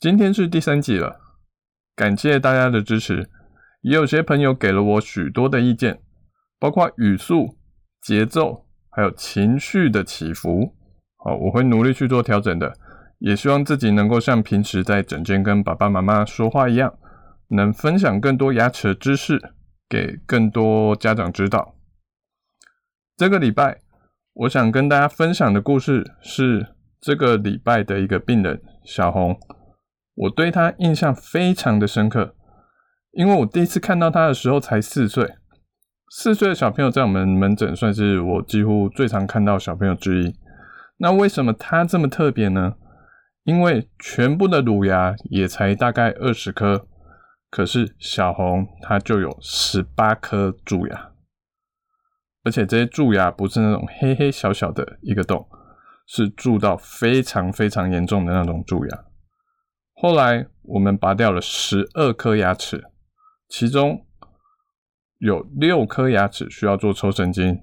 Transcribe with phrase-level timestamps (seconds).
[0.00, 1.20] 今天是第三集了，
[1.94, 3.28] 感谢大家的支持，
[3.82, 6.00] 也有些朋友给了我许多的意见，
[6.58, 7.58] 包括语速、
[8.00, 10.74] 节奏，还有情绪的起伏。
[11.18, 12.72] 好，我会努力去做调整的，
[13.18, 16.98] 也希望自己能够像平时在诊间跟爸爸妈妈说话一样，
[17.48, 19.38] 能分享更多牙齿的知识
[19.86, 21.74] 给更多家长知道。
[23.18, 23.82] 这个礼拜，
[24.32, 29.38] 我想跟大家分享的故事是这个礼拜的一个病人小红。
[30.20, 32.34] 我对他印象非常的深刻，
[33.12, 35.36] 因为我第一次看到他的时候才四岁，
[36.10, 40.34] 四岁的小朋友在我们门诊算是我几乎最常看到小朋友之一。
[40.98, 42.74] 那为什么他这么特别呢？
[43.44, 46.86] 因为全部的乳牙也才大概二十颗，
[47.50, 51.12] 可是小红他就有十八颗蛀牙，
[52.44, 55.48] 而且这些蛀牙不是那种黑黑小小的一个洞，
[56.06, 59.04] 是蛀到非常非常严重的那种蛀牙。
[60.02, 62.82] 后来我们拔掉了十二颗牙齿，
[63.50, 64.06] 其中
[65.18, 67.60] 有六颗牙齿需要做抽神经，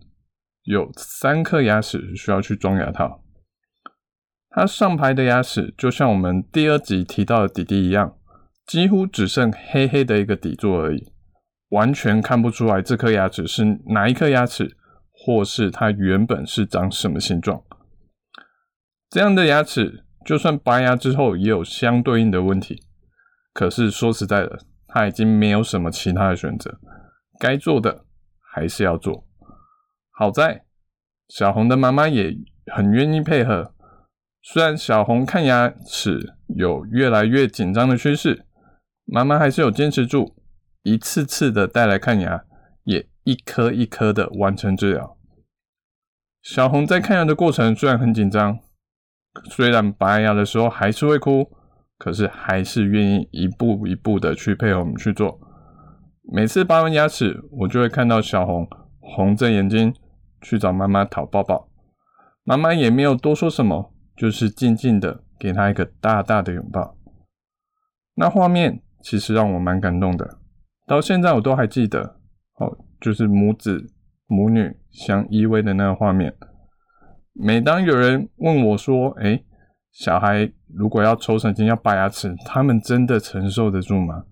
[0.61, 3.23] 有三颗牙齿需要去装牙套。
[4.51, 8.15] 它上排的牙齿就像我们第二集提到的弟弟一样，
[8.67, 11.11] 几乎只剩黑黑的一个底座而已，
[11.69, 14.77] 完全看不出来这颗牙齿是哪一颗牙齿，
[15.11, 17.63] 或是它原本是长什么形状。
[19.09, 20.03] 这样的牙齿。
[20.27, 22.83] 就算拔牙之后也有相对应的问题，
[23.53, 26.77] 可是说实在的，他已经没有什么其他的选择，
[27.39, 28.03] 该做的
[28.41, 29.25] 还是要做。
[30.11, 30.65] 好在
[31.29, 32.35] 小红的妈妈也
[32.75, 33.73] 很愿意配合，
[34.41, 38.45] 虽然小红看牙齿有越来越紧张的趋势，
[39.05, 40.35] 妈妈还是有坚持住，
[40.83, 42.43] 一次次的带来看牙，
[42.83, 45.17] 也一颗一颗的完成治疗。
[46.41, 48.59] 小红在看牙的过程虽然很紧张。
[49.45, 51.49] 虽然拔牙的时候还是会哭，
[51.97, 55.39] 可是还是愿意一步一步的去配合我们去做。
[56.33, 58.67] 每次拔完牙齿，我就会看到小红
[58.99, 59.93] 红着眼睛
[60.41, 61.69] 去找妈妈讨抱抱，
[62.43, 66.97] 妈妈也没有多说什么，就是静静的给她一个大大的拥抱。
[68.15, 70.37] 那画面其实让我蛮感动的，
[70.85, 72.17] 到现在我都还记得。
[72.59, 73.85] 哦，就是母子
[74.25, 76.35] 母女相依偎的那个画面。
[77.39, 79.45] 每当有人问我说：“诶，
[79.91, 84.23] 小孩如果要抽神经、要拔牙齿，他们真的承受得住吗？”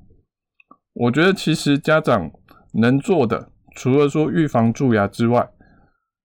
[0.93, 2.31] 我觉得其实家长
[2.73, 5.49] 能做的，除了说预防蛀牙之外，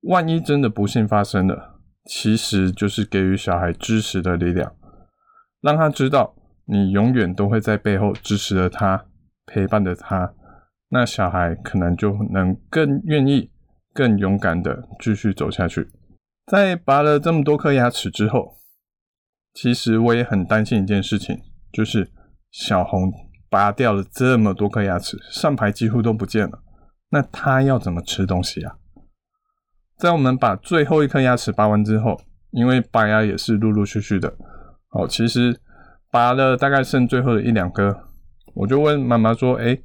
[0.02, 4.72] 万一真的不幸发生了，其实就是给予小孩支持的力量，
[5.60, 9.04] 让他知道你永远都会在背后支持着他，
[9.44, 10.32] 陪伴着他，
[10.88, 13.50] 那小孩可能就能更愿意、
[13.92, 15.86] 更勇敢的继续走下去。
[16.46, 18.56] 在拔了这么多颗牙齿之后，
[19.54, 21.40] 其实我也很担心一件事情，
[21.72, 22.10] 就是
[22.50, 23.12] 小红
[23.48, 26.62] 拔掉了这么多颗牙齿，上排几乎都不见了，
[27.10, 28.76] 那她要怎么吃东西啊？
[29.96, 32.20] 在我们把最后一颗牙齿拔完之后，
[32.50, 34.34] 因为拔牙也是陆陆续续的，
[34.90, 35.60] 哦，其实
[36.10, 38.08] 拔了大概剩最后的一两颗，
[38.54, 39.84] 我就问妈妈说：“诶，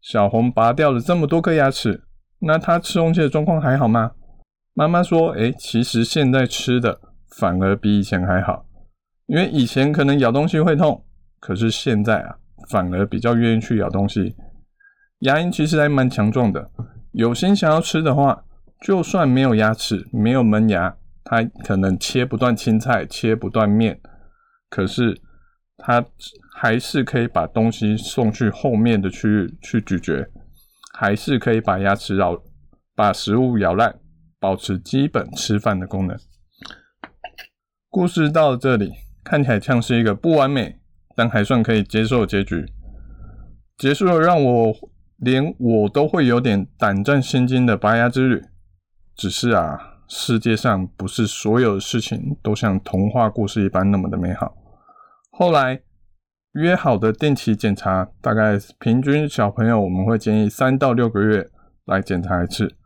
[0.00, 2.04] 小红拔掉了这么多颗牙齿，
[2.38, 4.12] 那她吃东西的状况还好吗？”
[4.74, 7.00] 妈妈说：“诶，其实现在吃的
[7.38, 8.64] 反而比以前还好，
[9.26, 11.04] 因为以前可能咬东西会痛，
[11.40, 12.36] 可是现在啊，
[12.70, 14.34] 反而比较愿意去咬东西。
[15.20, 16.70] 牙龈其实还蛮强壮的，
[17.12, 18.44] 有心想要吃的话，
[18.80, 24.00] 就算没有牙齿、没有门牙，它可能切不断青菜、切不断面，
[24.70, 25.20] 可是
[25.76, 26.02] 它
[26.54, 30.26] 还是可以把东西送去后面的区域去咀嚼，
[30.94, 32.40] 还是可以把牙齿咬，
[32.94, 33.94] 把食物咬烂。”
[34.40, 36.18] 保持基本吃饭的功能。
[37.90, 40.80] 故事到这里，看起来像是一个不完美，
[41.14, 42.64] 但还算可以接受的结局。
[43.76, 44.74] 结束了让我
[45.18, 48.42] 连我都会有点胆战心惊的拔牙之旅。
[49.14, 54.56] 只是啊，世界上不是所有的事情都像童话故事一般那么的美好。
[55.30, 55.82] 后来
[56.52, 61.50] 约好的定期检查，大概平均小朋友我们会建议三到六个月
[61.84, 62.76] 来检查一次。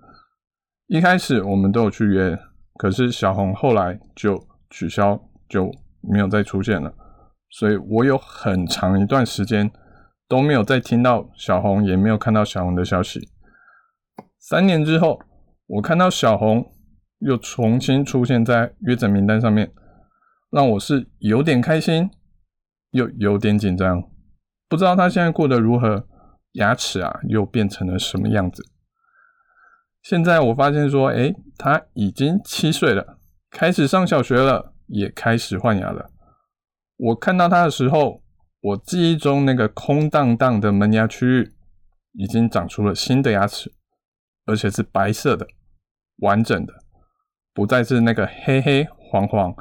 [0.95, 2.39] 一开始我们都有去约，
[2.77, 5.69] 可是小红后来就取消，就
[6.01, 6.95] 没有再出现了。
[7.51, 9.69] 所以我有很长一段时间
[10.29, 13.29] 都没有再听到小红，也没有看到小红的消息。
[14.39, 15.19] 三年之后，
[15.67, 16.65] 我看到小红
[17.19, 19.73] 又重新出现在约诊名单上面，
[20.53, 22.09] 让我是有点开心，
[22.93, 24.01] 又有点紧张，
[24.69, 26.07] 不知道她现在过得如何，
[26.53, 28.63] 牙齿啊又变成了什么样子。
[30.05, 33.19] 现在我发现说，诶，他已经七岁了，
[33.51, 34.71] 开始上小学了。
[34.87, 36.11] 也开始换牙了。
[36.99, 38.23] 我看到他的时候，
[38.61, 41.55] 我记忆中那个空荡荡的门牙区域
[42.13, 43.73] 已经长出了新的牙齿，
[44.45, 45.47] 而且是白色的、
[46.19, 46.75] 完整的，
[47.55, 49.55] 不再是那个黑黑黄黄、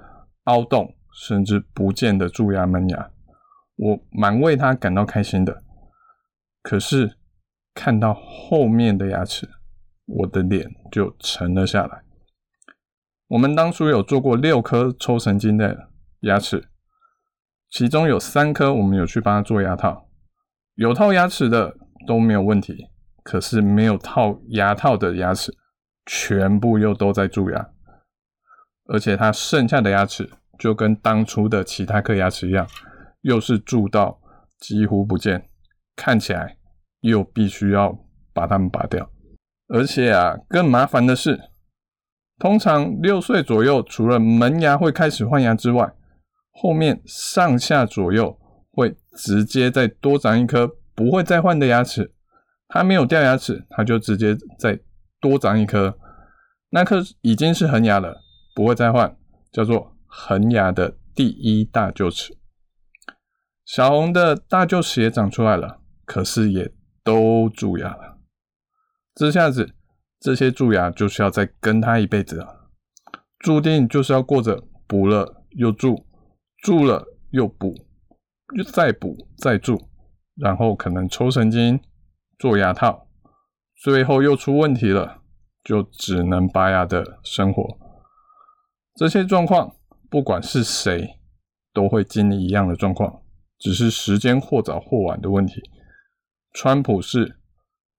[0.43, 3.11] 凹洞甚至不见的蛀牙门牙。
[3.77, 5.63] 我蛮为他感到开心的。
[6.61, 7.15] 可是
[7.73, 9.49] 看到后面的牙齿，
[10.05, 12.03] 我的脸就沉了下来。
[13.27, 15.89] 我们当初有做过六颗抽神经的
[16.21, 16.69] 牙齿，
[17.69, 20.09] 其中有三颗我们有去帮他做牙套，
[20.75, 22.89] 有套牙齿的都没有问题，
[23.23, 25.55] 可是没有套牙套的牙齿
[26.05, 27.69] 全部又都在蛀牙，
[28.85, 30.29] 而且他剩下的牙齿
[30.59, 32.67] 就跟当初的其他颗牙齿一样，
[33.21, 34.19] 又是蛀到
[34.59, 35.49] 几乎不见，
[35.95, 36.57] 看起来
[36.99, 37.97] 又必须要
[38.33, 39.09] 把它们拔掉，
[39.67, 41.39] 而且啊，更麻烦的是。
[42.39, 45.93] 通常六岁左右，除了门牙会开始换牙之外，
[46.51, 48.37] 后面上下左右
[48.71, 52.13] 会直接再多长一颗不会再换的牙齿。
[52.67, 54.79] 他没有掉牙齿，他就直接再
[55.21, 55.97] 多长一颗，
[56.71, 58.17] 那颗已经是恒牙了，
[58.55, 59.15] 不会再换，
[59.51, 62.35] 叫做恒牙的第一大臼齿。
[63.63, 66.73] 小红的大臼齿也长出来了，可是也
[67.03, 68.12] 都蛀牙了。
[69.15, 69.75] 这下子。
[70.19, 72.69] 这些蛀牙就是要再跟他一辈子了，
[73.39, 76.05] 注定就是要过着补了又蛀，
[76.61, 77.75] 蛀了又补，
[78.55, 79.77] 又再补再蛀，
[80.37, 81.77] 然后可能抽神经、
[82.39, 83.09] 做牙套，
[83.81, 85.19] 最后又出问题了，
[85.61, 87.77] 就只能拔牙的生活。
[88.95, 89.75] 这些状况，
[90.09, 91.19] 不管是谁，
[91.73, 93.23] 都会经历一样的状况，
[93.59, 95.61] 只是时间或早或晚的问题。
[96.53, 97.41] 川普是，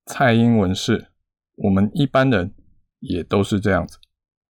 [0.07, 1.09] 蔡英文是。
[1.57, 2.53] 我们一般人
[2.99, 3.97] 也都是这样子，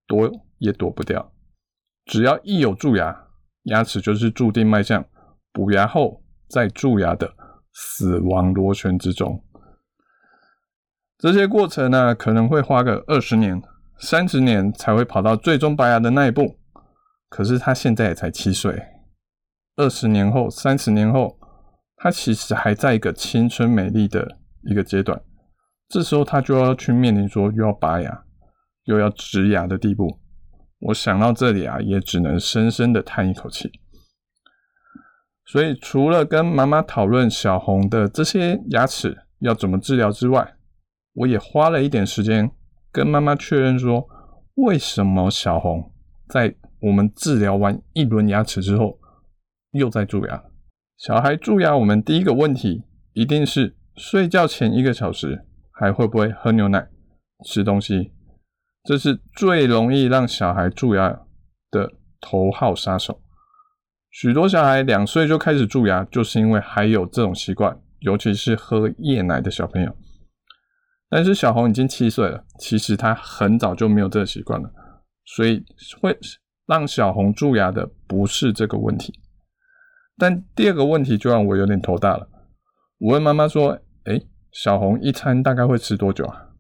[0.07, 1.35] 躲也躲不掉。
[2.07, 3.27] 只要一有蛀牙，
[3.65, 5.05] 牙齿就是注定迈向
[5.53, 7.35] 补牙后再蛀牙的
[7.75, 9.45] 死亡螺旋之中。
[11.19, 13.63] 这些过程呢，可能会花个二十年、
[13.99, 16.57] 三十年才会跑到最终拔牙的那一步。
[17.29, 18.83] 可是他现在也才七岁，
[19.77, 21.39] 二十年后、三十年后，
[21.97, 25.23] 他其实还在一个青春美丽的一个阶段。
[25.89, 28.25] 这时候他就要去面临说又要拔牙，
[28.85, 30.19] 又要植牙的地步。
[30.81, 33.71] 我想到这里啊，也只能深深的叹一口气。
[35.47, 40.57] 所以除了跟妈妈讨论小红的这些牙齿要怎么治疗之外，
[41.13, 42.51] 我也花了一点时间
[42.91, 44.07] 跟妈妈确认说，
[44.55, 45.93] 为什么小红
[46.29, 48.99] 在我们治疗完一轮牙齿之后
[49.73, 50.43] 又在蛀牙？
[50.97, 52.83] 小孩蛀牙，我们第一个问题
[53.13, 55.45] 一定是睡觉前一个小时。
[55.77, 56.89] 还会不会喝牛奶、
[57.45, 58.13] 吃东西？
[58.85, 61.09] 这是最容易让小孩蛀牙
[61.71, 61.91] 的
[62.21, 63.21] 头号杀手。
[64.11, 69.97] 许多小孩两岁就开始蛀牙，就是因为还有这种习惯，尤其是喝夜奶的小朋友。
[71.09, 74.71] 但是小红已经七岁了，其实他很早就没有这个习惯了，
[75.25, 75.65] 所以
[76.01, 76.17] 会
[76.67, 79.13] 让小红蛀牙的不是这个问题。
[80.17, 82.29] 但第二个问题就让我有点头大了。
[82.99, 86.51] 我问妈妈说：“诶。”小红一餐大概会吃多久啊？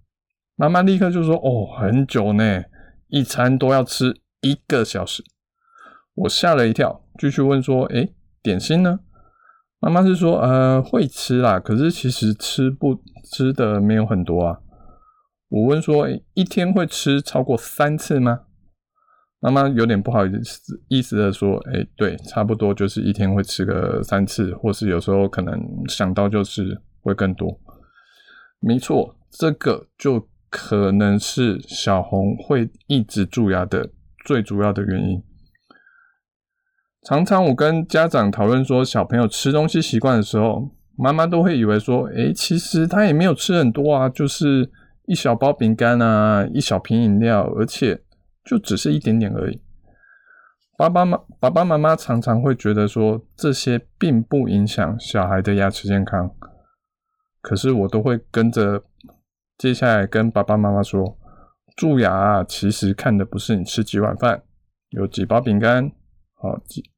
[0.56, 2.64] 妈妈立刻就说：“哦，很久呢，
[3.06, 5.24] 一餐都要吃一个小时。”
[6.16, 8.98] 我吓了一跳，继续问说：“诶，点心呢？”
[9.78, 13.00] 妈妈是说：“呃，会吃啦，可是其实吃不
[13.32, 14.58] 吃的没有很多啊。”
[15.50, 18.40] 我问说：“诶，一天会吃超过三次吗？”
[19.38, 27.56] 妈妈有点不好意思意思的说：“诶，对，差不多就是一天会吃个三次，或是有时候可能想到就是会更多。”
[28.66, 33.90] 没错，这个就可能是小红会一直蛀牙的
[34.24, 35.22] 最主要的原因。
[37.06, 44.70] 常常我跟家长讨论说，小朋友吃东西习惯的时候，妈妈都会以为说，诶，其实他也没有吃很多啊，就是
[45.04, 48.00] 一小包饼干啊，一小瓶饮料，而且
[48.46, 49.60] 就只是一点点而已。
[50.78, 56.30] 爸爸妈爸爸妈妈常常会觉得说，这些并不影响小孩的牙齿健康。
[57.44, 58.82] 可是我都会跟着
[59.58, 61.18] 接下来跟爸爸妈妈说，
[61.76, 64.42] 蛀牙啊，其实看的不是你吃几碗饭，
[64.88, 65.92] 有几包饼干，
[66.32, 66.90] 好几，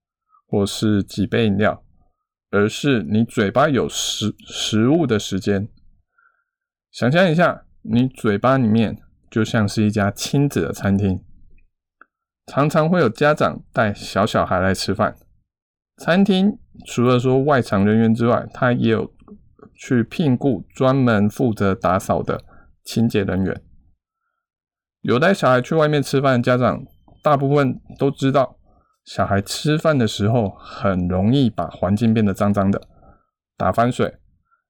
[0.47, 1.83] 或是几杯饮料，
[2.53, 5.69] 而是你嘴巴有食食物的时间。
[6.93, 11.25] 想象一下，你嘴巴里面就像是一家亲子的餐厅，
[12.47, 15.17] 常常会有家长带小小孩来吃饭。
[15.97, 19.13] 餐厅除了说外场人员之外，他也有
[19.77, 22.43] 去聘雇专门负责打扫的
[22.83, 23.63] 清洁人员。
[25.03, 26.85] 有带小孩去外面吃饭的家长，
[27.23, 28.57] 大部分都知道，
[29.05, 32.81] 小孩吃饭的时候很容易把环境变得脏脏的，
[33.57, 34.17] 打翻水、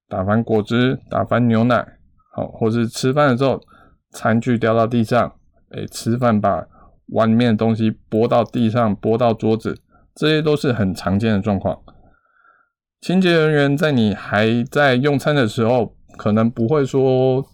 [0.09, 1.99] 打翻果汁、打翻牛奶，
[2.35, 3.61] 好，或是吃饭的时候
[4.11, 5.37] 餐具掉到地上，
[5.71, 6.67] 诶，吃饭把
[7.09, 9.81] 碗里面的东西拨到地上、拨到桌子，
[10.15, 11.81] 这些都是很常见的状况。
[13.01, 17.47] 清洁人员在你还在用餐的时候，可能不会说。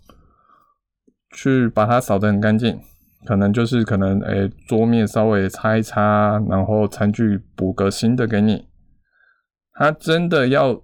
[1.34, 2.78] 去把它扫得很干净，
[3.25, 8.68] 可能就是可能诶、桌面稍微擦一擦，然后餐具补个新的给你。
[9.72, 10.82] 他真的要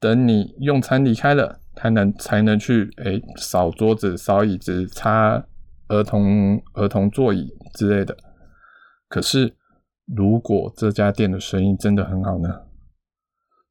[0.00, 5.46] 等你用餐离开了，才能才能去诶扫、桌子、扫椅子、擦
[5.86, 8.16] 儿童儿童座椅之类的。
[9.08, 9.54] 可是
[10.12, 12.62] 如果这家店的生意真的很好呢？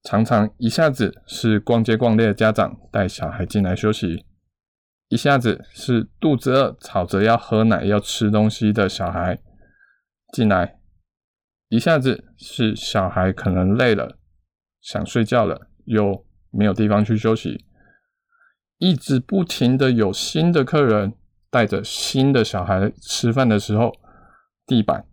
[0.04, 4.26] 常常一下子是逛街逛累的家长带小孩进来休息。
[5.08, 9.40] 一下子是肚子饿，吵着要喝奶、要吃东西的小孩
[10.34, 10.80] 进来；
[11.70, 14.18] 一下子是小孩可能累了，
[14.82, 17.66] 想睡觉了，又没有地方去休息。
[18.80, 21.14] 一直不停的有新的客人
[21.50, 23.94] 带着新的小孩吃饭的时候，
[24.66, 25.06] 地板、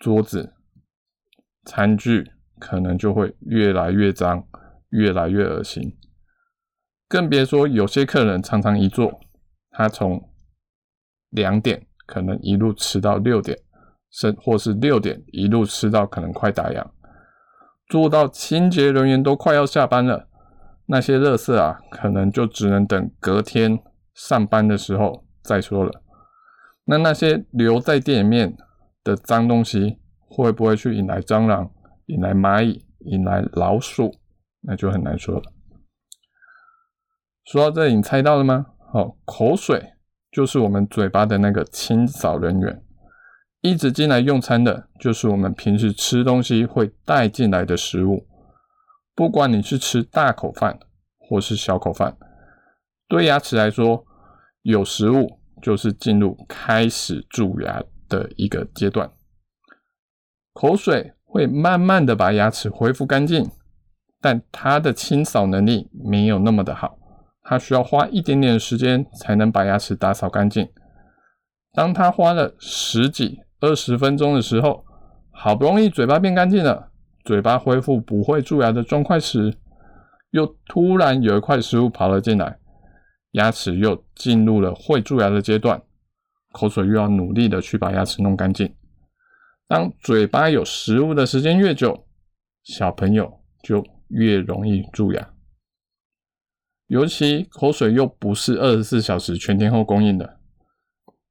[0.00, 0.54] 桌子、
[1.64, 2.32] 餐具
[2.66, 4.42] 可能就会越来越脏，
[4.88, 5.82] 越来越恶心。
[7.06, 9.20] 更别说有些客人常常一坐。
[9.76, 10.30] 他从
[11.30, 13.58] 两点可能一路吃到六点，
[14.10, 16.86] 甚或是六点一路吃到可能快打烊，
[17.88, 20.28] 做到清洁人员都快要下班了，
[20.86, 23.78] 那些垃圾啊，可能就只能等隔天
[24.14, 25.90] 上班的时候再说了。
[26.84, 28.56] 那那些留在店里面
[29.02, 31.68] 的脏东西，会不会去引来蟑螂、
[32.06, 34.14] 引来蚂蚁、引来老鼠？
[34.60, 35.42] 那就很难说了。
[37.44, 38.66] 说到这里，你猜到了吗？
[38.92, 39.94] 哦，口水
[40.30, 42.82] 就是我们嘴巴的那个清扫人员，
[43.60, 48.26] 一直进来用餐的，就是我们平时吃东西会带进来的食物。
[49.14, 50.78] 不管你是吃大口饭
[51.18, 52.16] 或是小口饭，
[53.08, 54.04] 对牙齿来说，
[54.62, 59.10] 有食物就是进入开始蛀牙的一个阶段。
[60.52, 63.50] 口水会慢慢的把牙齿恢复干净，
[64.20, 66.96] 但它的清扫能力没有那么的好。
[67.42, 70.68] 他需要花一点点时间才能把牙齿打扫干净。
[71.72, 74.84] 当他花了十几、二十分钟的时候，
[75.32, 76.90] 好不容易嘴巴变干净了，
[77.24, 79.52] 嘴巴恢复不会蛀牙的状况时，
[80.30, 82.58] 又突然有一块食物跑了进来，
[83.32, 85.82] 牙齿又进入了会蛀牙的阶段，
[86.52, 88.72] 口水又要努力的去把牙齿弄干净。
[89.66, 92.06] 当嘴巴有食物的时间越久，
[92.62, 95.30] 小朋友就越容易蛀牙。
[96.86, 100.38] 尤其口水又不是二十四小时全天候供应的。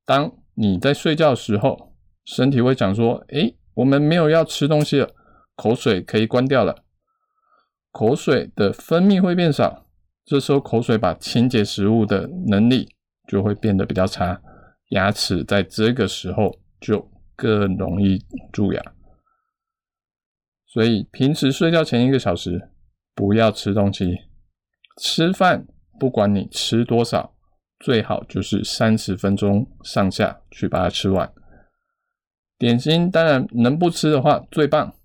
[0.04, 1.94] 当你在睡觉时候，
[2.26, 5.10] 身体会想说：“诶，我们没有要吃东西了，
[5.56, 6.84] 口水可以关掉了。”
[7.92, 9.86] 口水的分泌会变少，
[10.26, 12.96] 这时候口水把清洁食物的能力
[13.28, 14.42] 就会变得比较差，
[14.90, 18.20] 牙齿在这个时候就更容易
[18.52, 18.82] 蛀牙。
[20.68, 22.70] 所以平时睡觉前一个小时
[23.14, 24.18] 不要吃东西。
[25.02, 25.68] 吃饭，
[26.00, 27.36] 不管你吃多少，
[27.80, 31.32] 最好就是三十分钟上下去把它吃完。
[32.58, 34.96] 点心当然能不吃的话最棒，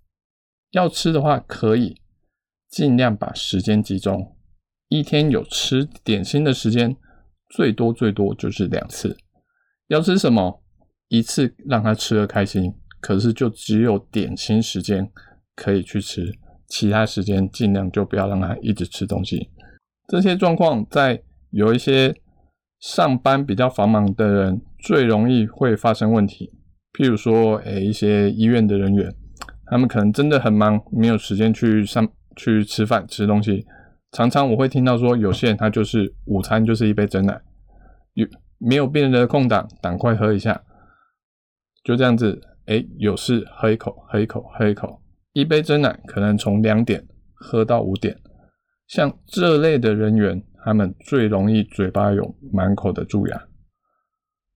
[0.70, 2.00] 要吃的话可以
[2.68, 4.36] 尽量把时间集中。
[4.88, 6.96] 一天有吃点心的时间，
[7.50, 9.16] 最多最多就是两次。
[9.88, 10.62] 要吃什么，
[11.08, 15.10] 一次让他吃得开心，可是就只有点心时间
[15.54, 16.32] 可以去吃，
[16.66, 19.50] 其他时间尽量就不要让他一直吃东西。
[20.06, 22.14] 这些状况在有一些
[22.80, 26.52] 上班比较繁忙的人最容易会发生问题，
[26.92, 29.14] 譬如说，诶，一些医院的人员，
[29.66, 33.66] 他们可能真的很忙，没有时间去上去吃饭吃东西。
[34.12, 37.40] 常常我会听到说，有些人他就是午餐就是一杯珍奶，
[38.14, 38.26] 有
[38.58, 40.62] 没有病人的空档，赶快喝一下，
[41.88, 45.00] 就这样子，诶，有事喝一口，喝一口，喝一口，
[45.32, 47.02] 一杯真奶可能从两点
[47.32, 48.14] 喝到五点。
[48.86, 53.42] 像这类的人员，他们最容易嘴巴有满口的蛀牙，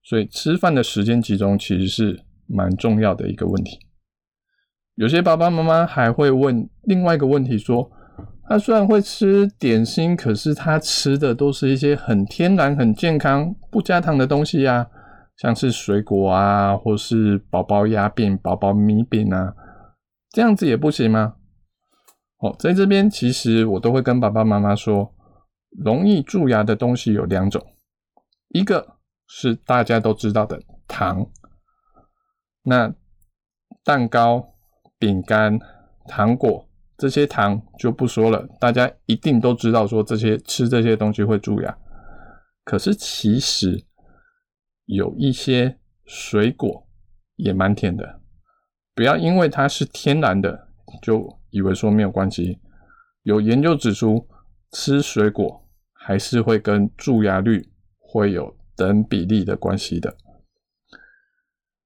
[0.03, 3.79] 所以吃饭的时间集中其实是蛮重要的一个问题。
[4.97, 7.91] 有些爸爸妈妈还会问另外一个问题，说：
[8.47, 14.87] 他虽然会吃点心，可是他吃的都是一些很天然、很健康、不加糖的东西啊，
[15.43, 19.53] 像是水果啊，或是宝宝鸭饼、宝宝米饼啊，
[20.31, 21.35] 这样子也不行吗？
[22.39, 25.13] 哦，在这边其实我都会跟爸爸妈妈说，
[25.85, 27.61] 容易蛀牙的东西有两种，
[28.51, 31.27] 一个是大家都知道的糖，
[32.63, 32.95] 那
[33.85, 34.49] 蛋糕。
[34.99, 35.59] 饼干、
[36.07, 36.65] 糖果
[36.97, 41.77] 这些糖就不说了，大家一定都知道，说这些吃这些东西会蛀牙。
[42.63, 43.85] 可是其实
[44.87, 46.89] 有一些水果
[47.37, 48.21] 也蛮甜的，
[48.95, 50.69] 不要因为它是天然的
[51.01, 52.59] 就以为说没有关系。
[53.23, 54.29] 有研究指出，
[54.73, 60.17] 吃水果还是会跟蛀牙率会有等比例的关系的。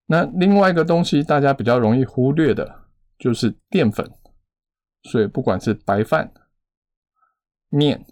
[0.07, 2.87] 那另外一个东西，大家比较容易忽略的。
[3.19, 4.13] 就是淀粉，
[5.05, 6.35] 所以不管是白饭、
[7.71, 8.05] 面、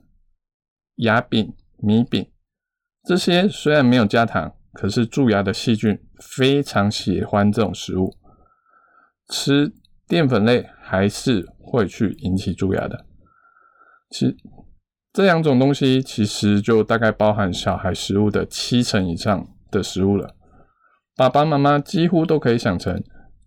[0.95, 2.33] 牙饼、米饼
[3.03, 8.15] 这些，虽然没有加糖，可是蛀牙的细菌非常喜欢这种食物。
[9.31, 9.73] 吃
[10.07, 13.07] 淀粉类还是会去引起蛀牙的。
[14.11, 14.37] 其
[15.13, 20.35] 这两种东西其实就大概包含小孩食物的七成以上的食物了。
[21.17, 23.03] 爸爸妈妈几乎都可以想成。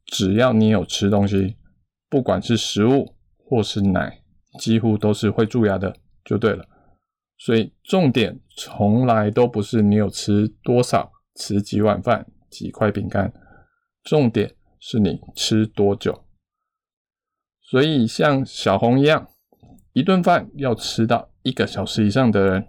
[0.05, 1.57] 只要你有吃东西，
[2.09, 4.21] 不管是食物或是奶，
[4.57, 5.93] 几乎都是会蛀牙的，
[6.23, 6.65] 就对了。
[7.37, 13.31] 所以重点从来都不是你有吃多少，吃几碗饭、几块饼干，
[14.03, 16.23] 重点是你吃多久。
[17.61, 19.27] 所以像小红一样，
[19.93, 22.67] 一顿饭要吃到一个小时以上的人，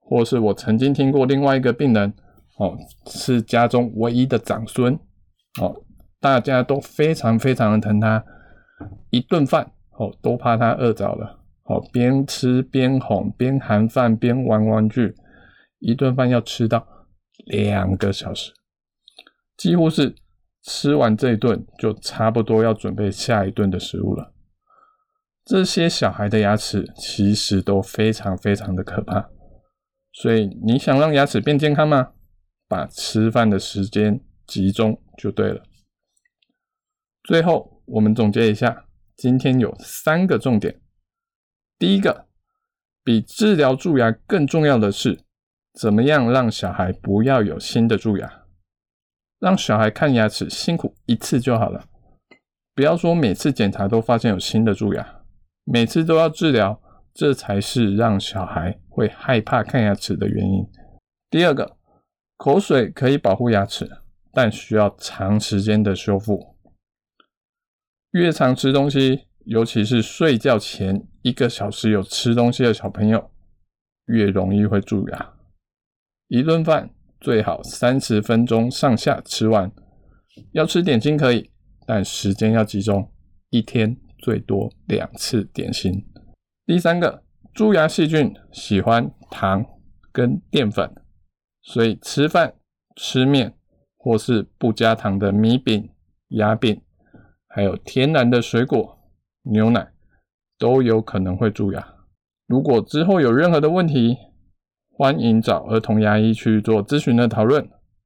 [0.00, 2.12] 或是我曾经听过另外一个病人，
[2.58, 4.98] 哦，是家中唯一的长孙，
[5.60, 5.84] 哦。
[6.20, 8.24] 大家都非常非常的疼他，
[9.10, 15.14] 一顿饭哦都怕他饿着了哦，边吃边哄，边含饭边玩玩具，
[15.78, 16.84] 一顿饭要吃到
[17.46, 18.52] 两个小时，
[19.56, 20.14] 几乎是
[20.62, 24.34] 吃完这一顿就差不多要准备下一顿的食物了。
[25.44, 29.30] 这些小孩的牙齿其实都非常非常的可怕，
[30.12, 32.12] 所以你想让牙齿变健康吗？
[32.68, 35.62] 把吃饭的时间集中就对了。
[37.22, 38.84] 最后，我们总结一下，
[39.16, 40.78] 今天有三个重点。
[41.78, 42.26] 第一个，
[43.02, 45.18] 比治疗蛀牙更重要的是，
[45.78, 48.46] 怎么样让小孩不要有新的蛀牙？
[49.38, 51.84] 让小孩看牙齿辛苦一次就好了，
[52.74, 55.22] 不要说每次检查都发现有新的蛀牙，
[55.62, 56.82] 每次都要治疗，
[57.14, 60.66] 这才是让小孩会害怕看牙齿的原因。
[61.30, 61.76] 第二个，
[62.36, 63.88] 口水可以保护牙齿，
[64.32, 66.56] 但需要长时间的修复。
[68.10, 73.30] 越常吃东西，尤其是睡觉前一个小时有吃东西的小朋友，
[74.06, 75.34] 越容易会蛀牙。
[76.28, 79.72] 一顿饭最好三十分钟上下吃完，
[80.52, 81.50] 要吃点心可以，
[81.86, 83.10] 但时间要集中，
[83.48, 86.04] 一天最多两次点心。
[86.66, 87.22] 第三个，
[87.54, 89.64] 蛀牙细菌喜欢糖
[90.12, 90.94] 跟淀粉，
[91.62, 92.52] 所以吃饭
[92.94, 93.54] 吃面
[93.96, 95.88] 或是不加糖的米饼、
[96.28, 96.82] 鸭饼。
[97.48, 98.98] 还有天然的水果、
[99.44, 99.88] 牛奶
[100.58, 101.94] 都有可能会蛀牙。
[102.46, 104.14] 如果之后有任何的问题，
[104.98, 107.64] 欢迎找儿童牙医去做咨询的讨论，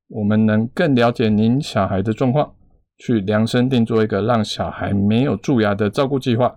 [0.08, 2.54] 我们能更了解您小孩的状况，
[2.98, 6.54] 去量身定做一个让小孩没有蛀牙的照顾计划。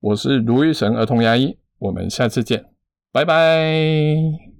[0.00, 2.64] 我是卢玉成儿童牙医，我们下次见，
[3.12, 4.57] 拜拜。